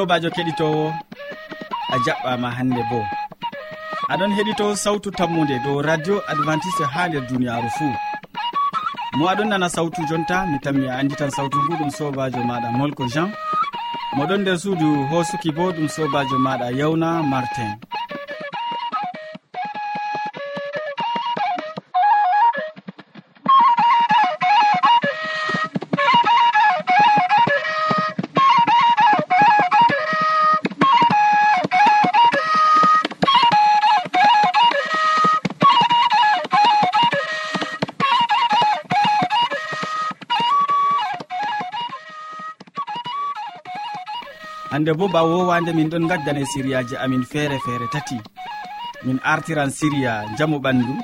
[0.00, 0.84] sobajo keɗitowo
[1.94, 3.00] a jaɓɓama hande bo.
[4.12, 7.94] Aɗon heɗito sawtu tammude dow radio adventiste ha nder duniyaru fuu
[9.16, 12.68] mo aɗon nana sawtu jonta mi tammi a andi tan sawtu ngu ɗum sobajo maɗa
[12.78, 13.28] molko jean.
[14.16, 17.70] Moɗon nder suudu hosuki bo ɗum sobajo maɗa yawna martin.
[44.70, 48.18] hande bo ba wowande min ɗon gaddane siriyaji amin feere feere tati.
[49.04, 50.94] Min artiran siriya jamu ɓandu.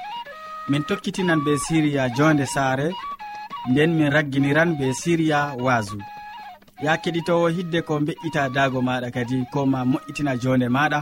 [0.70, 2.88] Min tokkitinan be siriya jonde saare.
[3.70, 5.98] Nden min ragginiran be siriya waasu
[6.84, 10.98] ya keɗitowo hidde ko be'ita dago maɗa kadi ko ma mo'itina jonde maɗa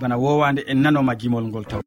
[0.00, 1.80] bana wowande en nanoma gimol ngol taw.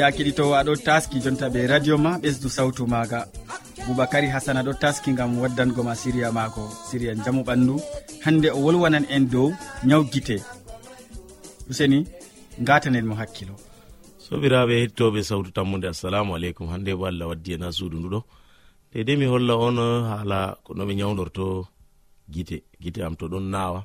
[0.00, 3.20] ya keɗitowo aɗo taski jonta ɓe radio ma ɓesdu sawtu maga
[3.86, 7.74] boubacary hasana ɗo taski gam waddango ma siriya mako siriya jamu ɓandu
[8.24, 9.48] hande o wolwanan en dow
[9.88, 10.36] nyaw guite
[11.70, 11.98] useni
[12.66, 13.54] gatanen mo hakkilo.
[14.24, 16.66] Sobiraɓe hettoɓe sawtu tammude assalamu aleykum.
[16.72, 18.20] Hande bo allah waddi ena suudu nduɗo
[18.92, 19.76] dede mi holla on
[20.10, 21.44] haala ko noɓe ñawdorto
[22.32, 22.56] gite.
[22.82, 23.80] Gite am to ɗon nawa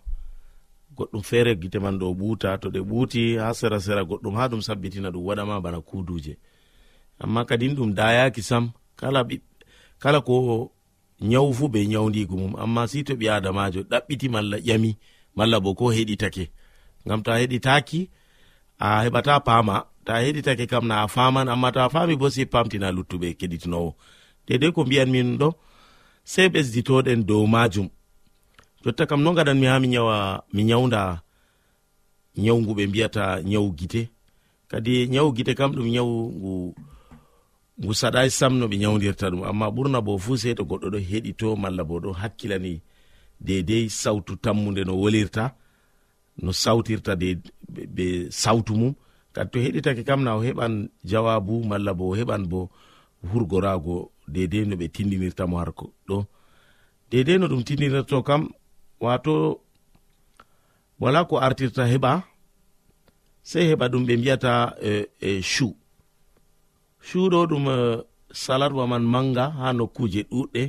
[0.97, 4.61] goɗɗum feere gite man ɗo ɓuuta to ɗe ɓuuti ha sera sera goɗɗum ha ɗum
[4.61, 6.37] sabbitina ɗum waɗama bana kuduje
[7.19, 9.25] amma kadin ɗum dayaki sam kala
[9.99, 10.71] kala ko
[11.21, 12.55] nyawu fu be nyawdigu mum.
[12.55, 14.91] Amma si to ɓi adamajo ɗaɓɓiti malla ƴami
[15.35, 16.45] malla bo ko heɗitake.
[17.05, 18.09] Ngam ta heɗitaki
[18.79, 19.75] a heɓata pama
[20.05, 23.89] ta heɗitake kam na a faman amma to a fami bo si pamtina luttuɓe keɗitinowo.
[24.47, 25.49] Dedei ko mbiyan min ɗo
[26.23, 27.87] sei ɓesditoɗen dow majum
[28.83, 31.23] jotta kam no gaɗanmi ha mi ñawa mi ñawda
[32.37, 34.09] ñawgu ɓe mbiyata ñawu gite.
[34.67, 36.53] Kadi ñawu gite kam ɗum ñawu ngu
[37.79, 39.43] ngu saɗai sam no ɓe ñawdirta ɗum.
[39.49, 42.73] Amma ɓurna bo fu sei to goɗɗo ɗo heɗito malla bo ɗo hakkilani
[43.47, 45.43] dedei sautu tammude no wolirta
[46.43, 47.29] no sautirta de
[47.95, 48.05] be
[48.41, 48.93] sautu mum.
[49.33, 50.73] Kadi to heɗitake kam na o heɓan
[51.09, 52.59] jawabu malla bo o heɓan bo
[53.31, 55.71] hurgorago dedei no ɓe tindinirtamo har
[56.07, 56.17] ɗo.
[57.11, 58.49] Dedei no ɗum tindinirto kam
[59.03, 59.35] wato
[61.03, 62.13] wala ko artirta heɓa
[63.49, 64.53] sei heɓa ɗum ɓe mbiyata
[64.89, 65.67] e, e shu
[67.07, 67.77] shu ɗo ɗum e,
[68.33, 70.63] salatwa man manga ha nokkuje ɗuɗɗe.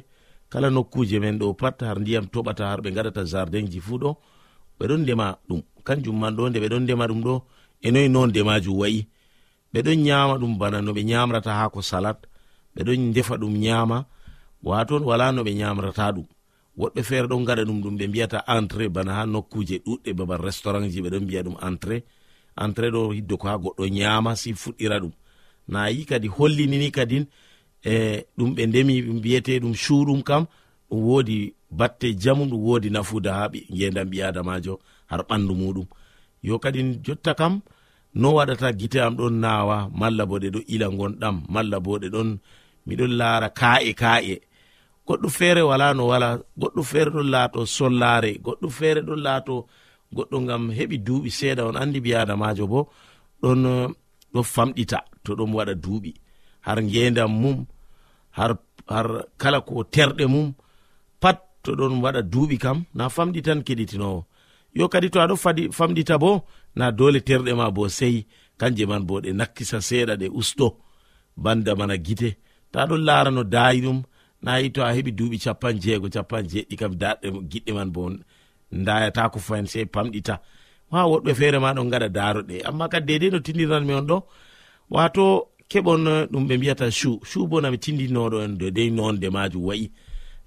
[0.53, 4.11] Kala nokkuje men ɗo pat har ndiyam toɓata har ɓe gaɗata jardin ji fu ɗo
[4.79, 5.61] ɓeɗon ndema ɗum.
[5.87, 7.35] Kanjum man ɗo nde ɓeɗon ndema ɗum ɗo.
[7.83, 9.01] E noyi noon ndemajum wayi.
[9.73, 12.19] Ɓeɗon nyama ɗum bana no ɓe nyamrata ha ko salat
[12.77, 14.05] ɓeɗon defa ɗum nyama.
[14.63, 16.27] Waton wala no ɓe nyamrata ɗum.
[16.79, 20.89] woɗɓe feere ɗon gaɗa ɗum ɗum ɓe mbiyata entré bana ha nokkuje ɗuɗɗe babal restaurant
[20.93, 21.97] ji ɓe ɗon mbiya ɗum entré
[22.65, 25.13] entré ɗo hiddo ko ha goɗɗo nyama si fuɗɗira ɗum.
[25.69, 27.25] Na yi kadi hollinini kadin
[27.85, 30.47] e ɗum ɓe ndemi mbiyete ɗum cuuɗum kam
[30.91, 35.87] ɗum woodi batte jamu ɗum woodi nafuda ha ngedam ɓi adamajo har ɓandu muɗum.
[36.43, 37.61] Yo kadi jotta kam
[38.15, 42.09] no waɗata gite am ɗon nawa malla bo ɗe ɗo ila gonɗam malla bo ɗe
[42.15, 42.39] ɗon
[42.87, 44.41] miɗon laara ka'e ka'e
[45.07, 46.29] goɗɗo feere wala no wala
[46.61, 49.55] goɗɗo feere ɗon laato sollaare goɗɗo feere ɗon laato
[50.17, 52.81] goɗɗo ngam heɓi duuɓi seeɗa on anndi ɓi adamajo bo
[53.43, 53.89] ɗon eh,
[54.35, 56.11] ɗo famɗita to ɗon waɗa duuɓi.
[56.67, 57.59] Har ngendam mum
[58.39, 58.53] har
[58.93, 59.07] har
[59.41, 60.49] kala ko terɗe mum
[61.23, 64.21] pat to ɗon waɗa duuɓi kam na famɗi tan keɗitinowo.
[64.79, 65.35] Yo kadi to aɗo
[65.79, 66.31] famɗita bo
[66.79, 68.17] na dole terɗe ma bo sei
[68.61, 70.67] kanje man bo ɗe nakkisa seeɗa ɗe usto
[71.37, 72.31] banda mana gite.
[72.73, 73.99] Ta ɗon laara no daayi ɗum
[74.45, 78.03] nayi to a heɓi duuɓi capan jeego capan jeɗɗi kam daɗɗe giɗɗe man bo
[78.87, 80.35] dayata ko fayin sei pamɗita.
[80.91, 84.17] Ma woɗɓe feere ma ɗon gaɗa daroɗe amma kadi dedei no tindiranmi on ɗo
[84.91, 85.25] wato
[85.71, 89.91] keɓon eh, ɗum ɓe mbiyata chu chu bo nami tindinoɗo en dedei nonde majum wayi.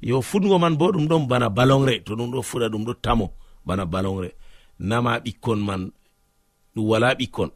[0.02, 3.26] Yo fuɗgo man bo ɗum ɗon bana balonre to ɗum ɗo fuɗa ɗum ɗo tamo
[3.66, 4.30] bana balonre.
[4.80, 5.92] Nama ɓikkon man
[6.76, 7.50] ɗum wala ɓikkon.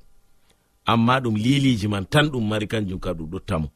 [0.85, 3.67] Amma ɗum liliji man tan ɗum mari kanjum ka ɗum ɗo tamo.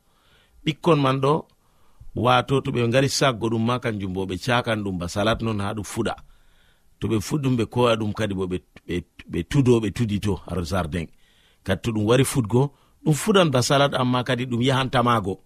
[0.66, 1.46] Ɓikkon man ɗo
[2.16, 5.60] wato to ɓe ngari saggo ɗum ma kanjum bo ɓe cakan ɗum ba salat non
[5.60, 6.16] ha ɗum fuɗa.
[7.00, 11.08] To ɓe fuɗɗum ɓe koya ɗum kadi bo ɓe tudo ɓe tudi to har jardin.
[11.64, 12.72] Kadi to ɗum wari fuɗgo
[13.04, 15.40] ɗum fuɗan ba salat amma kadi ɗum yahantamago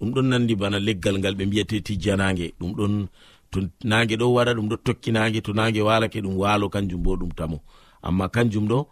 [0.00, 3.08] ɗum ɗon nandi bana leggal ngal ɓe mbiyete tijjanage ɗum ɗon
[3.50, 7.30] to nage ɗo waɗa ɗum ɗo tokkinage to nage walake ɗum walo kanjum bo ɗum
[7.36, 7.60] tamo.
[8.02, 8.86] Amma kanjum ɗo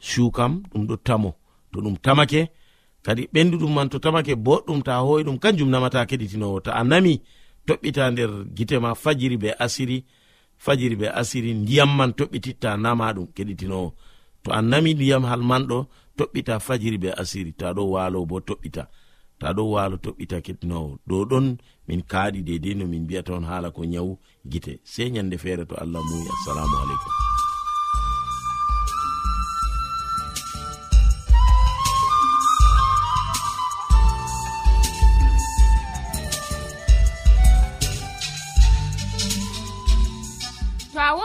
[0.00, 1.34] sukam ɗum ɗo tamo.
[1.72, 2.50] To ɗum tamake
[3.02, 6.60] kadi ɓenduɗum man to tamake boɗɗum ta hoyi ɗum kanjum namata keɗitinowo.
[6.64, 7.20] To a nami
[7.66, 9.98] toɓɓita nder gite ma fajiri be asiri
[10.64, 13.88] fajiri be asiri ndiyam man toɓɓititta nama ɗum keɗitinowo.
[14.44, 15.78] To a nami ndiyam hal manɗo
[16.18, 18.82] toɓɓita fajiri be asiri ta ɗo walo bo toɓɓita.
[19.40, 20.98] Ta ɗo walo toɓɓita keɗitinowo.
[21.08, 21.46] Dow ɗon
[21.88, 24.18] min kaaɗi dedei no min mbiyata on haala ko nyawu
[24.50, 24.80] gite.
[24.84, 26.28] Sei nyande feere to allah muyi.
[26.34, 27.31] Assalamu aleykum.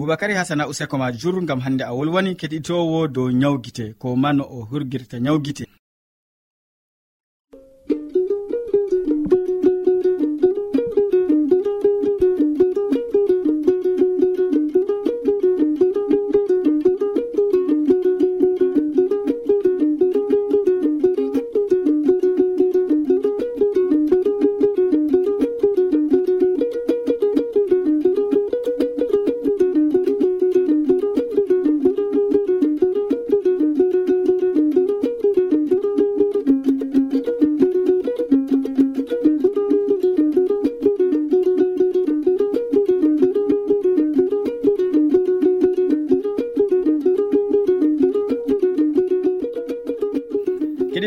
[0.00, 4.64] boubacary hasana useko ma jur gam hande a wolwani keɗitowo dow nyawguite ko ma o
[4.70, 5.66] hurguirta nyawguite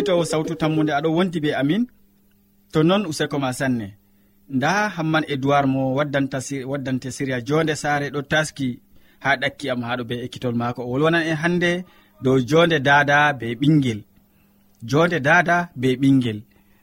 [0.03, 1.83] keɗitowo sawtu tammude aɗo wondi be amin
[2.71, 3.87] to noon useko ma sanne.
[4.55, 6.39] Nda hamman edoird mo waddanta
[6.71, 8.67] waddante siriya jonde saare ɗo taski
[9.23, 10.81] ha ɗakki am haɗo be ekkitol maako.
[10.83, 11.71] O wolwonan en hande
[12.23, 13.99] dow jonde dada be ɓingel
[14.89, 16.39] jonde dada be ɓingel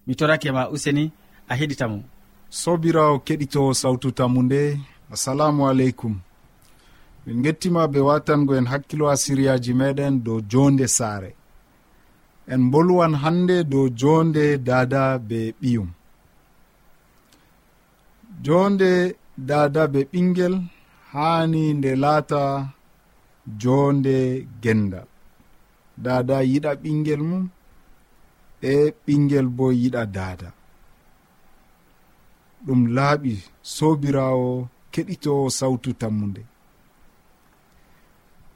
[0.07, 1.05] mi torake ma useni
[1.49, 1.99] a heɗitamo
[2.61, 4.61] sobirawo keɗitowo sawtu tammu nde
[5.15, 6.15] assalamu aleykum.
[7.27, 11.31] Min gettima be watango en hakkilo ha siriyaji meɗen dow jonde saare.
[12.55, 15.89] en bolwan hande dow jonde dada be ɓiyum.
[18.45, 18.91] Jonde
[19.49, 20.55] dada be ɓingel
[21.13, 22.43] hani nde laata
[23.63, 24.17] jonde
[24.63, 25.09] gendal
[26.05, 27.45] dada yiɗa ɓingel mum
[28.73, 30.49] e ɓingel bo yiɗa dada.
[32.65, 33.33] Ɗum laaɓi
[33.75, 34.51] sobirawo
[34.93, 36.43] keɗitowo sawtu tammude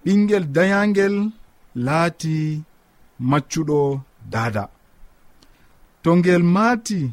[0.02, 1.14] ɓingel dayangel
[1.86, 2.36] laati
[3.20, 4.68] maccuɗo daada.
[6.02, 7.10] To ngel maati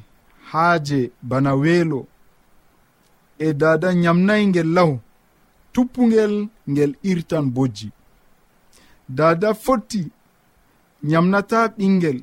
[0.52, 2.08] haaje bana weelo.
[3.40, 4.92] E dada yamnayi ngel law
[5.74, 7.92] tuppungel ngel irtan bojji.
[9.10, 10.12] Dada fotti
[11.04, 12.20] yamnata ɓingel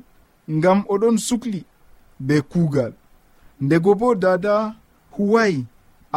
[0.57, 1.59] ngam oɗon sukli
[2.19, 2.93] be kuugal.
[3.61, 4.75] Ndego bo dada
[5.11, 5.65] huwayi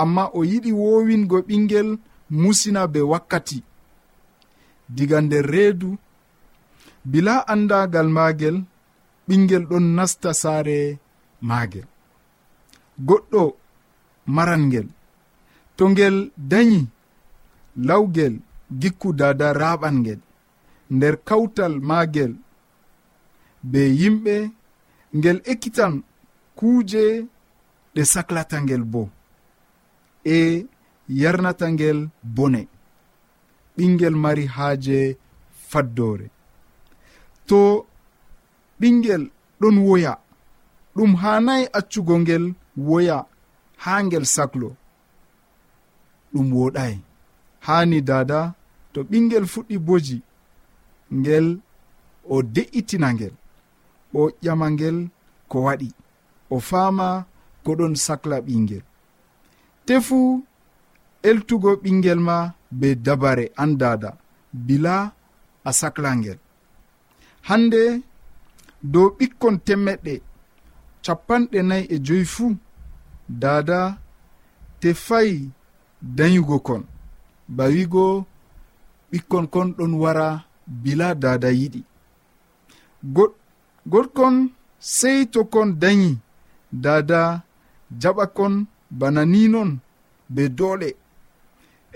[0.01, 1.89] amma o yiɗi wowingo ɓingel
[2.31, 3.59] musina be wakkati.
[4.89, 5.99] Diga nder reedu
[7.05, 8.57] bila andagal maagel
[9.27, 10.79] ɓingel ɗon nasta saare
[11.49, 11.87] maagel.
[13.09, 13.43] Goɗɗo
[14.35, 14.89] maran ngel
[15.77, 16.17] to ngel
[16.51, 16.81] dañi
[17.89, 18.35] lawgel
[18.81, 20.21] gikku dada raɓan ngel.
[20.95, 22.33] Nder kawtal maagel
[23.71, 24.35] be yimɓe
[25.19, 25.95] ngel ekkitan
[26.59, 27.05] kuuje
[27.95, 29.03] ɗe saklata ngel bo
[30.37, 30.39] e
[31.21, 31.99] yarnata ngel
[32.37, 32.63] bone.
[33.77, 34.99] Ɓingel mari haaje
[35.71, 36.27] faddore
[37.53, 37.63] to
[38.81, 39.23] ɓingel
[39.61, 40.13] ɗon woya.
[40.97, 42.45] Ɗum hanayi accugo ngel
[42.89, 43.17] woya
[43.83, 44.69] ha ngel saklo.
[46.33, 46.97] Ɗum woɗayi
[47.67, 48.39] hani dada
[48.93, 50.17] to ɓingel fuɗɗi boji
[51.19, 51.47] ngel
[52.35, 53.35] o de'itina ngel
[54.19, 54.97] o ƴama ngel
[55.51, 55.89] ko waɗi.
[56.55, 57.07] O faama
[57.65, 58.85] koɗon sakla ɓingel.
[59.87, 60.19] Tefu
[61.29, 62.37] eltugo ɓingel ma
[62.79, 64.11] be dabare an dada
[64.67, 64.95] bila
[65.69, 66.39] a sakla ngel.
[67.49, 67.83] hande
[68.93, 70.15] dow ɓikkon temmeɗɗe
[71.05, 72.51] capanɗe nayi e joyi fuu
[73.43, 73.79] dada
[74.81, 75.37] tefayi
[76.17, 76.83] dayugo kon.
[77.57, 78.05] Bawigo
[79.11, 80.27] ɓikkon kon ɗon wara
[80.83, 81.81] bila dada yiɗi.
[83.93, 84.37] Gotkon
[84.97, 86.11] sey to kon dayi
[86.85, 87.21] dada
[88.01, 88.55] jaɓa kon
[88.99, 89.71] bana ni non
[90.35, 90.89] be doole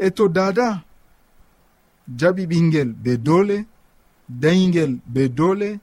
[0.04, 0.66] e to dada
[2.18, 3.56] jaɓi ɓingel be doole
[4.28, 5.80] dayigel be dole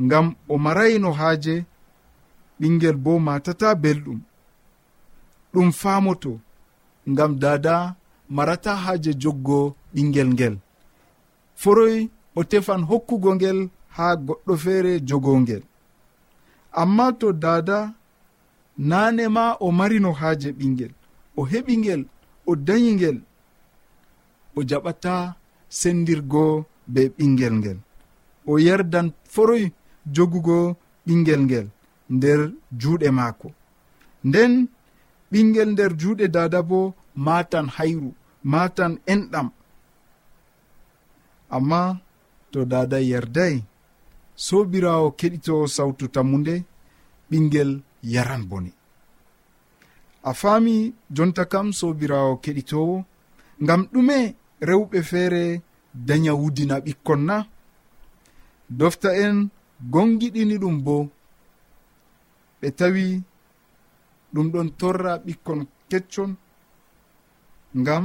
[0.00, 1.64] ngam o marayino haaje
[2.60, 4.20] ɓingel bo matata belɗum.
[5.52, 6.32] Ɗum famoto
[7.10, 7.94] ngam dada
[8.36, 9.58] marata haaje joggo
[9.94, 10.54] ɓingel ngel.
[11.60, 11.96] Foroy
[12.34, 13.58] o tefan hokkugo ngel
[13.96, 15.62] ha goɗɗo feere jogongel
[16.80, 17.78] amma to dada
[18.90, 20.92] nane ma o marino haaje ɓingel
[21.36, 22.02] o heɓi ngel
[22.46, 23.18] o dayi ngel
[24.56, 25.14] o jaɓata
[25.78, 26.44] sendirgo
[26.92, 27.78] be ɓingel ngel.
[28.50, 29.64] O yerdan foroy
[30.14, 30.56] jogugo
[31.06, 31.66] ɓingel ngel
[32.14, 32.40] nder
[32.80, 33.48] juuɗe maako.
[34.28, 34.52] Nden
[35.30, 36.80] ɓingel nder juuɗe dada bo
[37.26, 38.10] matan hayru
[38.52, 39.48] matan enɗam.
[41.56, 41.80] Amma
[42.50, 43.54] to dada yerday
[44.46, 46.54] sobirawo keɗito sawtu tammude
[47.30, 47.70] ɓingel
[48.12, 48.70] yaran bone.
[50.24, 50.74] A faami
[51.16, 52.96] jonta kam sobirawo keɗitowo
[53.62, 54.18] ngam ɗume
[54.68, 55.42] rewɓe feere
[55.94, 57.36] daña wudina ɓikkon na.
[58.78, 59.36] Dofta en
[59.92, 60.96] gongiɗini ɗum bo.
[62.60, 63.04] Ɓe tawi
[64.32, 66.30] ɗum ɗon torra ɓikkon keccon
[67.80, 68.04] ngam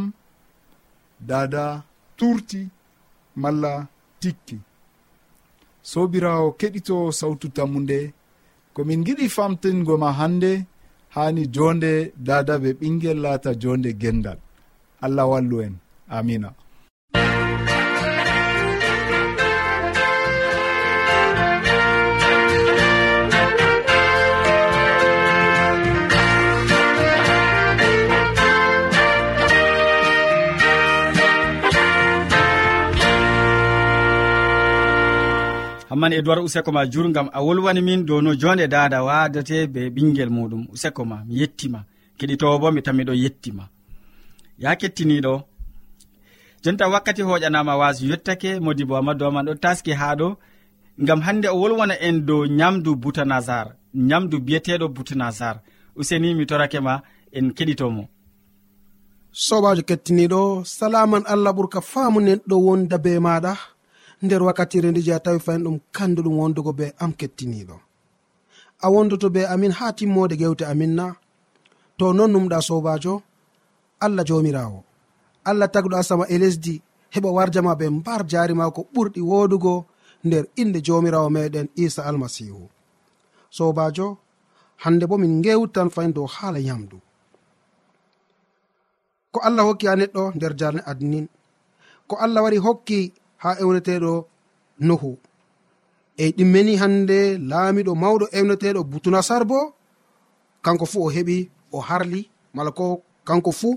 [1.29, 1.63] dada
[2.17, 2.61] turti
[3.41, 3.73] malla
[4.21, 4.57] tikki.
[5.89, 7.99] Sobirawo keɗito sawtu tammu nde
[8.73, 10.51] komin giɗi famtingo ma hande
[11.15, 11.91] hani jonde
[12.27, 14.39] dada ɓe ɓingel laata jonde gendal.
[15.05, 15.73] Allah wallu en.
[16.17, 16.49] Amina.
[35.89, 40.29] hamman edoird useko ma jurgam a wolwani min dow no jonde dada wadate be ɓinguel
[40.29, 40.63] muɗum.
[40.73, 41.79] Useko ma mi yettima
[42.17, 43.63] keɗitowo bo mi tamiɗo yettima
[44.63, 45.33] ya kettiniɗo
[46.63, 50.27] jonta wakkati hoƴanama wasu yettake modi bo amadou aman ɗo taski ha ɗo
[51.07, 55.55] gam hande o wolwana en dow nyamdu boutanasar nyamdu biyeteɗo boutanasar
[55.99, 56.93] useni mi torake ma
[57.37, 58.03] en keɗitomo
[59.45, 60.41] sobajo kettiniɗo
[60.77, 63.53] salaman allah ɓurka faamu neɗɗo wonda be maɗa
[64.23, 67.75] nder wakkatire nde je a tawi fayin ɗum kanduɗum wondugo be am kettiniɗo.
[68.81, 71.05] A wondoto be amin ha timmode gewte amin na.
[71.97, 73.13] To non numɗa sobajo
[74.05, 74.79] allah jomirawo.
[75.49, 76.73] Allah tagɗo asama e lesdi
[77.13, 79.73] heɓa warjama be mbar jari ma ko ɓurɗi wodugo
[80.25, 82.63] nder inde jomirawo meɗen isa almasihu.
[83.57, 84.07] Sobajo
[84.83, 86.97] hande bo min gewtan fayin dow haala yamdu
[89.37, 91.25] ko allah hokki ha neɗɗo nder jarne adnin.
[92.09, 92.99] Ko allah wari hokki
[93.41, 94.13] ha ewneteɗo
[94.87, 95.17] nuhu.
[96.17, 99.59] Ei ɗimmeni hande laamiɗo mawɗo ewneteɗo butunasar bo
[100.65, 101.37] kanko fu o heɓi
[101.71, 102.21] o harli
[102.55, 102.85] mala ko
[103.27, 103.69] kanko fu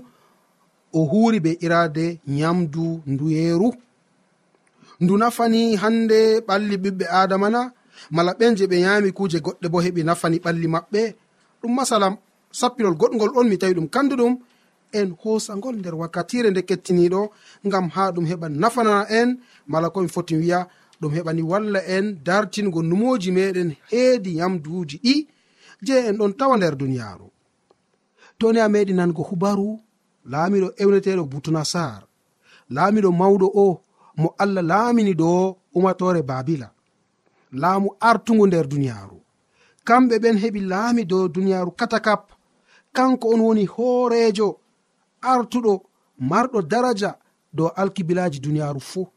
[0.93, 3.69] o huuri be irade nyamdu nduyeeru.
[5.01, 7.61] Ndu nafani hande ɓalli ɓiɓɓe adama na
[8.15, 11.01] mala ɓen je ɓe nyami kuje goɗɗe bo heɓi nafani ɓalli maɓɓe.
[11.61, 12.13] Ɗum masalam
[12.59, 14.33] sappinol goɗgol on mi tawi ɗum kanduɗum
[14.99, 17.21] en hosagol nder wakkatire nde kettiniɗo
[17.67, 19.29] ngam ha ɗum heɓa nafanana en.
[19.67, 20.67] Mala komi foti wiya
[21.01, 25.27] ɗum heɓani walla en dartingo numoji meɗen heedi yamduuji ɗi
[25.85, 27.27] je en ɗon tawa nder duniyaaru.
[28.39, 29.79] To ni a meɗi nango hubaru
[30.31, 32.01] laamiɗo ewneteɗo butunasar
[32.75, 33.81] laamiɗo mawɗo o
[34.21, 35.29] mo allah laamini ɗo
[35.77, 36.69] umatore babila.
[37.61, 39.17] Laamu artugu nder duniyaaru.
[39.87, 42.23] Kamɓe ɓen heɓi laami dow duniyaaru katakap.
[42.93, 44.49] Kanko on woni hoorejo.
[45.21, 45.73] artuɗo
[46.29, 47.15] marɗo daraja
[47.53, 49.07] dow alkibilaji duniyaaru fuu.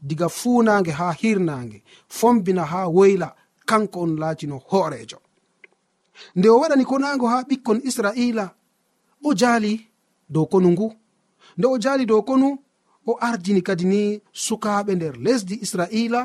[0.00, 3.34] Diga fuunange ha hirnange fombina ha woyla
[3.66, 5.18] kanko on laatino hoorejo
[6.36, 8.44] nde o waɗani konango ha ɓikkon israila
[9.24, 9.72] o jaali
[10.28, 10.88] dow konu ngu.
[11.58, 12.48] Nde o jaali dow konu
[13.06, 14.00] o ardini kadi ni
[14.32, 16.20] sukaaɓe nder lesdi israila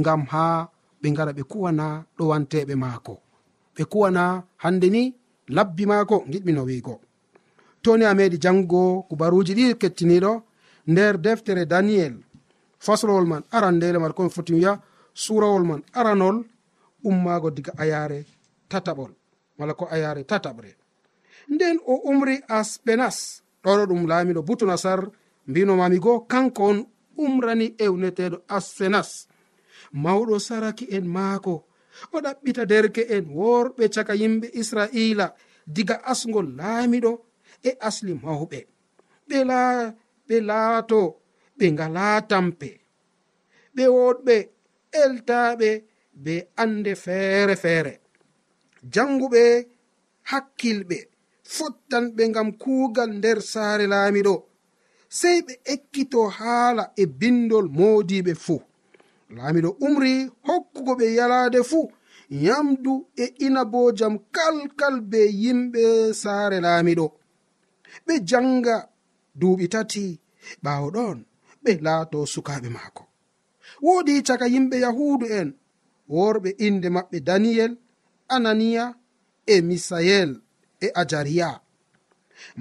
[0.00, 0.68] ngam ha
[1.00, 1.86] ɓe ngara ɓe kuwana
[2.18, 3.14] ɗowanteɓe maako.
[3.76, 5.02] Ɓe kuwana hande ni
[5.56, 6.94] labbi maako giɗmino wiigo.
[7.84, 10.32] toni a meɗi jango kubaruji ɗi kettiniɗo
[10.90, 12.14] nder deftere daniyel
[12.84, 14.72] faslowol man aran ndele komi foti wiya
[15.22, 16.36] surawol man aranol
[17.08, 18.18] ummago diga ayare
[18.70, 19.12] tataɓol
[19.58, 20.70] mala ko ayare tataɓre.
[21.48, 25.00] Nden o umri aspenas ɗoɗo ɗum laamiɗo butunasar
[25.48, 26.78] mbinomami goo kanko on
[27.16, 29.28] umrani ewneteɗo aspenas
[29.92, 31.54] mawɗo saraki en maako
[32.12, 35.26] o ɗaɓɓita derke en worɓe caka yimɓe israila
[35.66, 37.12] diga asgol laamiɗo
[37.68, 38.58] e asli mawɓe
[39.28, 39.76] ɓe laa
[40.28, 41.00] ɓe laato
[41.58, 42.68] ɓe ngala tampe.
[43.74, 44.36] Ɓe woɗɓe
[45.02, 45.68] eltaɓe
[46.24, 47.92] be ande feere feere.
[48.92, 49.42] Janguɓe
[50.30, 50.98] hakkilɓe
[51.54, 54.34] fottanɓe ngam kuugal nder saare laamiɗo.
[55.18, 58.60] Sey ɓe ekkito haala e bindol moodiɓe fuu.
[59.36, 60.12] Laamiɗo umri
[60.46, 61.84] hokkugo ɓe yalaade fuu.
[62.46, 63.80] Yamdu e ina bo
[64.36, 65.82] kalkal be yimɓe
[66.22, 67.06] saare laamiɗo.
[68.06, 68.76] ɓe janga
[69.40, 70.04] duuɓi tati
[70.64, 71.18] ɓaawo ɗon
[71.62, 73.02] ɓe laato sukaaɓe maako.
[73.84, 75.48] Woodi caka yimɓe yahuudu en
[76.14, 77.72] worɓe inde maɓɓe daniyel
[78.34, 78.84] ananiya
[79.52, 80.30] e misayel
[80.84, 81.48] e ajariya.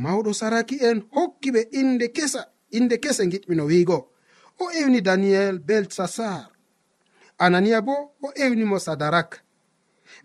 [0.03, 2.41] Mawɗo saraki en hokki ɓe inde kesa
[2.77, 3.97] inde kese giɗmino wiigo.
[4.63, 6.49] O ewni daniyel beltsasar
[7.43, 9.29] ananiya bo o ewnimo sadarak.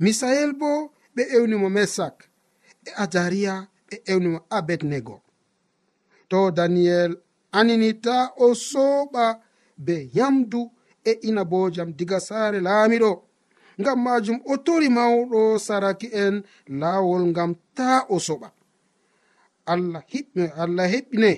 [0.05, 0.71] Misael bo
[1.15, 2.17] ɓe ewnimo mesak.
[2.89, 3.55] E ajariya
[3.89, 5.17] ɓe ewnimo abednego.
[6.31, 7.13] To daniyel
[7.59, 9.25] aninita o sooɓa
[9.85, 10.61] be yamdu
[11.05, 13.11] e inabojam diga saare laamiɗo.
[13.81, 16.35] Ngam majum o tori mawɗo saraki en
[16.81, 18.49] laawol ngam ta o soɓa
[19.73, 21.33] allah hiɓɓi allah heɓɓine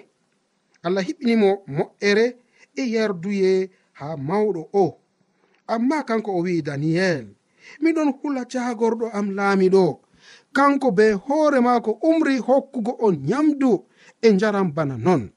[0.86, 2.26] allah hiɓɓinimo moƴƴere
[2.80, 3.52] e yarduye
[3.98, 4.84] ha mawɗo o.
[5.74, 7.24] Amma kanko o wi'i daniyel
[7.82, 9.84] miɗon hula jagorɗo am laamiɗo.
[10.52, 13.86] kanko be hoore maako umri hokkugo on nyamdu
[14.22, 15.30] e njaram bana non.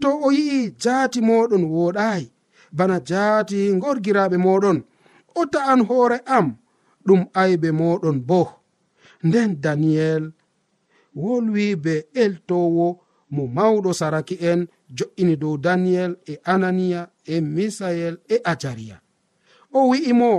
[0.00, 2.26] To o yi'i jaati moɗon wooɗaayi
[2.72, 4.78] bana jaati gorgiraaɓe moɗon
[5.34, 6.46] o ta'an hoore am
[7.06, 8.40] ɗum aybe moɗon bo.
[9.26, 10.24] Nden daniyel
[11.20, 12.86] wolwi be eltowo
[13.34, 14.60] mo mawɗo saraki en
[14.96, 18.96] jo'ini dow daniyel e ananiya e misayel e ajariya.
[19.72, 20.30] O wi'imo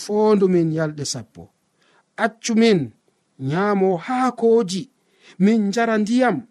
[0.00, 1.42] foondumin yalɗe sappo.
[2.24, 2.80] Accumin
[3.38, 4.90] nyaamo haakoji
[5.38, 6.42] min njara ndiyam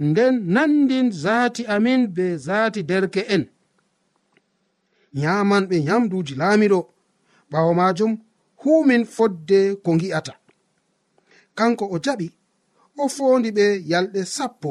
[0.00, 3.44] nden nandin zaati amin be zaati derke'en
[5.14, 6.80] nyamanɓe nyamduji laamiɗo
[7.50, 8.12] ɓawo majum
[8.62, 10.32] humin fodde ko gi'ata
[11.54, 12.26] kanko o jaɓi
[13.02, 14.70] o fondi ɓe yalɗe sappo.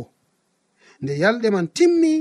[1.02, 2.14] Nde yalɗe man timmi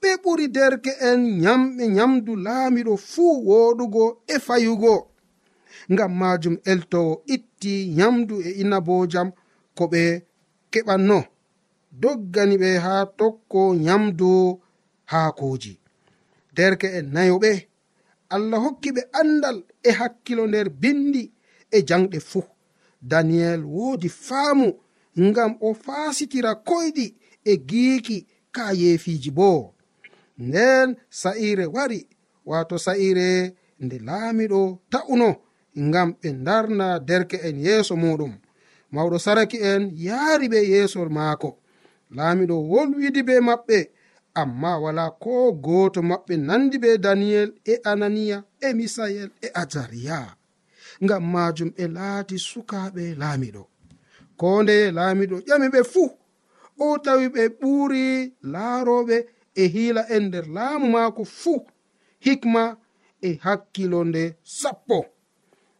[0.00, 5.09] ɓe ɓuri derke'en nyamɓe nyamdu laamiɗo fuu woɗugo e fayugo.
[5.92, 9.28] ngam majum eltowo itti nyamdu e inabojam
[9.76, 10.02] ko ɓe
[10.72, 11.18] keɓanno.
[12.02, 14.28] Doggani ɓe ha tokko nyamdu
[15.10, 15.72] haakoji.
[16.56, 17.50] Derke en nayoɓe
[18.34, 21.22] allah hokki ɓe andal e hakkilo nder bindi
[21.70, 22.44] e janɗe fuu.
[23.10, 24.68] Daniyel woodi faamu
[25.26, 27.06] ngam o faasitira koyɗi
[27.44, 28.16] e giiki
[28.54, 29.62] ka yeefiiji boo
[30.46, 30.88] nden
[31.20, 32.00] sa'ire wari
[32.48, 33.28] waato sa'ire
[33.84, 34.60] nde laamiɗo
[34.92, 35.30] ta'uno.
[35.78, 38.32] ngam ɓe darna derke en yeeso muɗum.
[38.92, 41.50] Mawɗo saraki en yaari ɓe yeeso maako.
[42.16, 43.78] Laamiɗo wolwidi be maɓɓe
[44.40, 50.36] amma wala ko gooto maɓɓe nandi be daniyel e ananiya e misayel e azariya.
[51.04, 53.62] Ngam majum ɓe laati sukaaɓe laamiɗo
[54.40, 56.10] ko ndeye laamiɗo ƴami ɓe fuu.
[56.84, 58.04] O tawi ɓe ɓuuri
[58.52, 59.16] laarooɓe
[59.54, 61.60] e hiila en nder laamu maako fuu.
[62.24, 62.62] Hikma
[63.22, 64.98] e hakkilo nde sappo.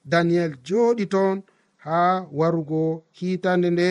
[0.04, 1.42] daniyel jooɗi toon
[1.84, 3.88] ha warugo hitande nde?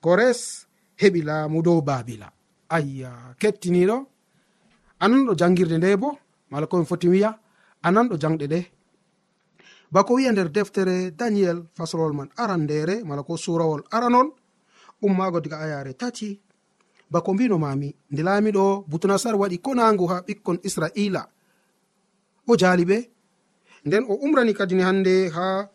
[0.00, 0.66] Kores
[1.00, 2.28] heɓi laamu dow babila
[2.68, 3.96] ayya kettiniɗo
[5.02, 6.18] ananɗo jangirde nde bo?
[6.50, 7.30] Mala komi foti wiya
[7.86, 8.60] ananɗo jangɗe ɗe
[9.94, 14.28] bako wiya nder deftere daniyel fasolol man aran ndere mala ko surawol aranol
[15.02, 16.40] ummago diga ayare tati.
[17.10, 21.22] Bako mbino mami nde laamiɗo butunasar waɗi konangu ha ɓikkon israila.
[22.48, 22.96] O jaali ɓe
[23.86, 25.68] nden o umrani kadini hande ha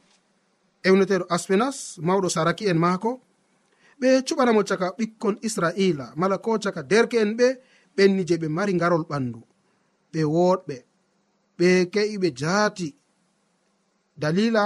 [0.87, 3.11] ewneteɗo aspenas mawɗo saraki en maako.
[3.99, 7.47] Ɓe cuɓanamo caka ɓikkon israila mala ko caka derke en ɓe
[7.95, 9.39] ɓenni je ɓe mari ngarol ɓandu.
[10.11, 10.75] Ɓe woɗɓe
[11.57, 12.87] ɓe ke'i ɓe jaati.
[14.21, 14.63] Dalila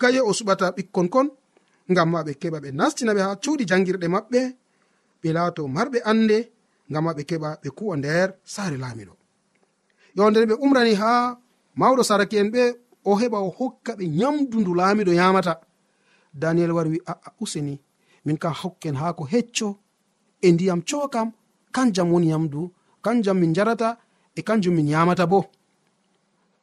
[0.00, 1.28] kaye o suɓata ɓikkon kon
[1.90, 4.40] ngam ma ɓe keɓa ɓe nastina ɓe ha cuuɗi jangirɗe maɓɓe
[5.20, 6.38] ɓe laato marɓe ande
[6.90, 9.14] ngam ma ɓe keɓa ɓe kuwa nder saare laamiɗo.
[10.16, 11.10] Yo nden ɓe umrani ha
[11.78, 12.62] mawɗo saraki en ɓe
[13.04, 15.52] o heɓa o hokka ɓe nyamdu ndu laamiɗo yamata
[16.34, 17.74] daniel wari wi aa useni
[18.24, 19.68] min ka hokken haa ko hecco
[20.42, 21.28] e ndiyam cookam
[21.74, 22.70] kanjam woni yamdu
[23.04, 23.88] kanjam min jarata
[24.34, 25.44] e kanjum min yamata bo.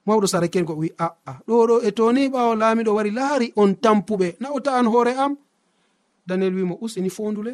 [0.06, 4.28] Mawɗo saraken ko wi aa ɗo ɗo e toni ɓawo laamiɗo wari laari on tampuɓe
[4.42, 5.34] na o ta'an hoore am.
[6.28, 7.54] Daniel wimo useni fondule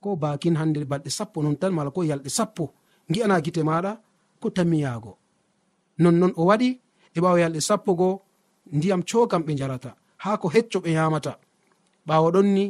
[0.00, 2.64] ko bakin hande balɗe sappo non tan mala ko yalɗe sappo
[3.12, 3.92] gi'ana gite maɗa
[4.40, 5.12] ko tammiyaago
[6.02, 6.68] nonnon o waɗi
[7.16, 8.08] e ɓawo yalɗe sappo go
[8.76, 9.90] ndiyam cokam ɓe jarata
[10.22, 11.32] ha ko hecco ɓe yamata
[12.08, 12.64] ɓawo ɗonni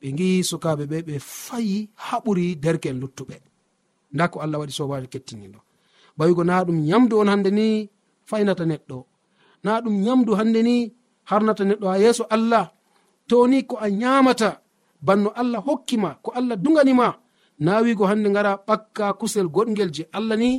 [0.00, 3.36] ɓe gi sukaɓe ɓe ɓe fayi haɓuri derke'en luttuɓe.
[4.14, 5.60] Nda ko allah waɗi sobajo kettiniɗo
[6.16, 7.66] bawigo na ɗum yamdu on hande ni
[8.28, 8.96] faynata neɗɗo.
[9.64, 10.74] Na ɗum yamdu hande ni
[11.30, 12.64] harnata neɗɗo ha yeeso allah.
[13.28, 14.50] To ni ko a yamata
[15.06, 17.08] banno allah hokkima ko allah duganima
[17.64, 20.50] na wigo hande gara ɓakka kusel goɗgel je allah ni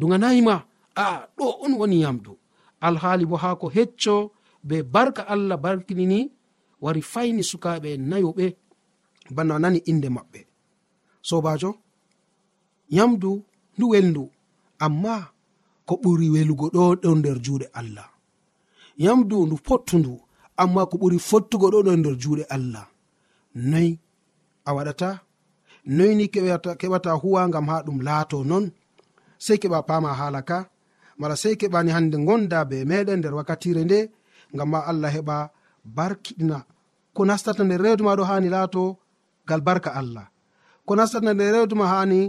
[0.00, 0.54] duganayima
[0.96, 2.32] a ɗo on woni yamdu.
[2.80, 4.32] Alhaali bo ha ko hecco
[4.64, 6.20] be barka allah barkinini
[6.80, 8.46] wari fayni sukaɓe nayoɓe
[9.34, 10.40] bana nani inde maɓɓe.
[11.28, 11.70] Sobajo
[12.96, 13.30] yamdu
[13.76, 14.24] ndu welndu
[14.84, 15.14] amma
[15.86, 18.08] ko ɓuri welugo ɗo ɗo nder juuɗe allah.
[19.04, 20.12] Yamdu ndu pottundu
[20.62, 22.86] amma ko ɓuri fottugo ɗo ɗo nder juuɗe allah.
[23.70, 23.98] Noyi
[24.64, 25.08] a waɗata?
[25.96, 26.24] Noyni
[26.80, 28.64] keɓata huwa ngam ha ɗum laato non?
[29.44, 30.58] Sei keɓa pama hala ka?
[31.20, 33.98] mala sey keɓani hande gonda be meɗen nder wakkatire nde
[34.54, 35.36] ngam ma allah heɓa
[35.96, 36.58] barkiɗina.
[37.14, 38.82] Ko nastata nder rewduma ɗo hani laato
[39.48, 40.26] gal barka allah.
[40.86, 42.20] Ko nastata nder rewduma hani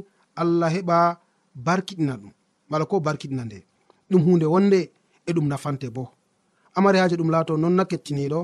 [0.42, 0.98] allah heɓa
[1.68, 2.32] barkiɗina ɗum.
[2.70, 3.60] Mala ko barkiɗina nde.
[4.10, 4.80] Ɗum hunde wonde
[5.28, 6.04] e ɗum nafante bo.
[6.78, 8.40] Amari haji ɗum laato non na kettiniɗo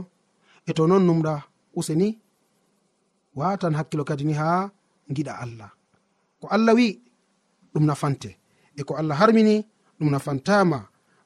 [0.69, 1.33] e to non numɗa
[1.79, 2.07] useni
[3.37, 4.47] watan hakkilo kadi ni ha
[5.15, 5.69] giɗa allah.
[6.39, 6.87] Ko allah wi
[7.73, 8.29] ɗum nafante.
[8.79, 9.55] E ko allah harmini
[9.99, 10.79] ɗum nafantama.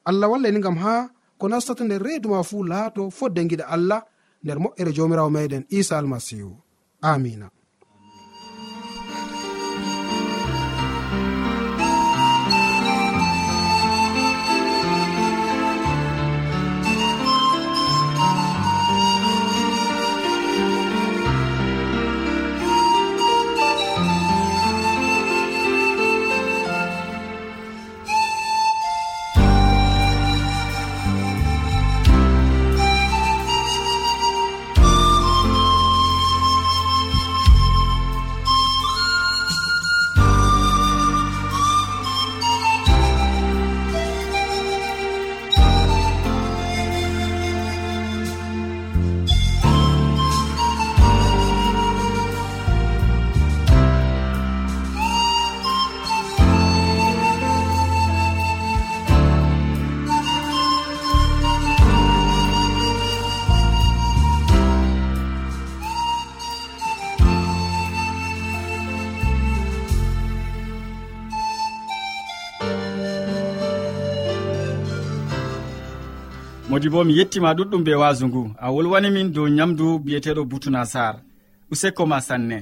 [0.09, 4.01] Allah wallani gam ha ko nastata nder reeduma fuu laato fodde giɗa allah
[4.43, 6.51] nder moƴƴere jomirawo meɗen isa almasihu.
[7.01, 7.47] Amina.
[76.81, 80.81] modi bo mi yettima ɗuɗɗum be wasu ngu a wolwani min dow nyamdu biyeteɗo butuna
[80.93, 81.15] sar
[81.71, 82.57] useko ma sanne.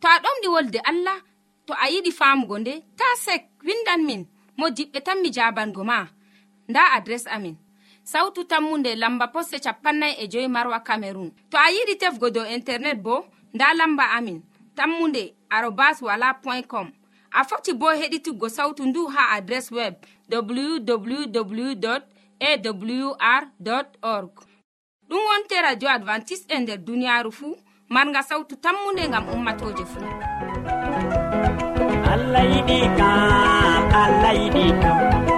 [0.00, 1.18] To a ɗomɗi wolde allah
[1.66, 4.22] to a yiɗi famugo nde ta sek windan min
[4.58, 5.98] mo diɓɓe tan mi jabango ma.
[6.68, 7.56] Nda adres amin.
[8.04, 12.98] sautu tammunde lamba poste capannay e joyi marwa camerun to a yiɗi tefgo dow internet
[13.02, 14.42] bo nda lamba amin.
[14.74, 16.90] Tammunde arobas wala point com.
[17.32, 19.94] A foti bo heɗituggo sautu ndu ha adres web
[20.30, 21.86] www
[22.40, 23.44] awr
[24.02, 24.30] org.
[25.08, 27.56] Ɗum wonte radio advantice'e e nder duniyaaru fuu
[27.88, 30.06] marga sautu tammunde ngam ummatoje fuu
[32.12, 35.31] allah yiɗi kam allah yiɗi kam.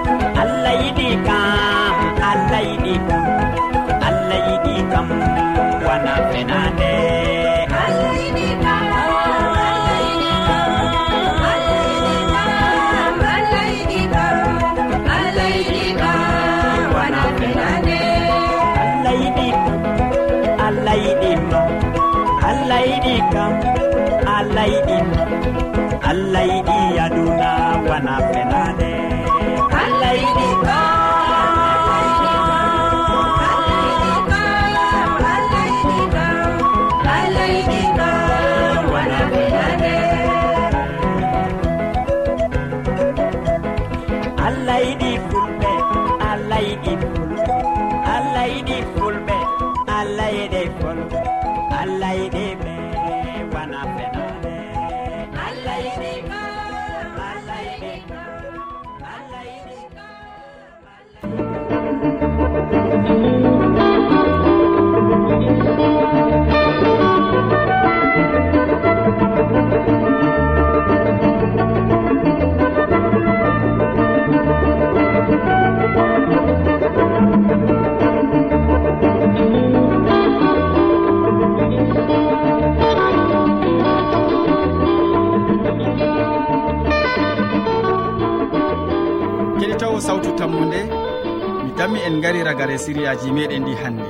[92.55, 94.05] ragare siriyaji meɗen ɗi hannde.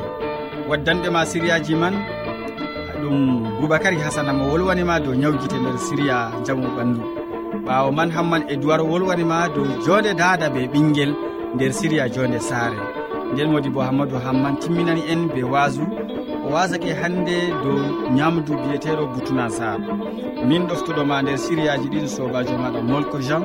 [0.68, 1.94] Waddanɓema siriyaji man
[3.00, 3.16] ɗum
[3.60, 7.00] boubacary hasana mo wolwanima dow ñawguite nder siriya jamu ɓandu.
[7.66, 11.12] Ɓawo man hamman e duwar wolwanima dow jonde dada be ɓinguel
[11.54, 12.76] nder siriya jonde saare.
[13.32, 15.80] Nden modi bo hammadou hamman timminani en be wasu
[16.44, 17.78] o wasake hande dow
[18.16, 19.78] ñamdu biyeteɗo butuna sar
[20.48, 23.44] min ɗoftuɗoma nder siriyaji ɗin sobajo maɗa molko jean.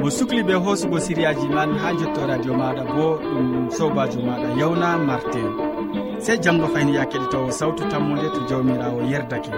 [0.00, 4.88] mo sukli ɓe hoosugo siriyaji man ha jotto radio maɗa bo ɗum sobajo maɗa yawna
[5.08, 5.48] martin
[6.24, 9.50] sey janggo fayni ya keɗitowo sawtu tammode to jawmirawo yerdake.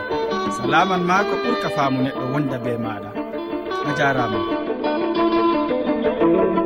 [0.57, 3.11] Salaman ma ko ɓurka faamu neɗɗo wonda be maɗa.
[3.89, 4.41] A jarama.
[6.25, 6.64] thank you